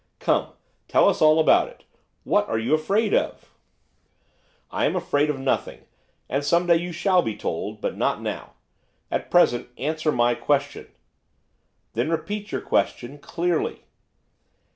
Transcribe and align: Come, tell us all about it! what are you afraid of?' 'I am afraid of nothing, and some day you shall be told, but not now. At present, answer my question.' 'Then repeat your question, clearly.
Come, 0.17 0.53
tell 0.87 1.07
us 1.07 1.21
all 1.21 1.39
about 1.39 1.67
it! 1.67 1.83
what 2.23 2.49
are 2.49 2.57
you 2.57 2.73
afraid 2.73 3.13
of?' 3.13 3.53
'I 4.71 4.85
am 4.85 4.95
afraid 4.95 5.29
of 5.29 5.37
nothing, 5.37 5.81
and 6.27 6.43
some 6.43 6.65
day 6.65 6.77
you 6.77 6.91
shall 6.91 7.21
be 7.21 7.35
told, 7.35 7.81
but 7.81 7.95
not 7.95 8.19
now. 8.19 8.53
At 9.11 9.29
present, 9.29 9.69
answer 9.77 10.11
my 10.11 10.33
question.' 10.33 10.87
'Then 11.93 12.09
repeat 12.09 12.51
your 12.51 12.61
question, 12.61 13.19
clearly. 13.19 13.83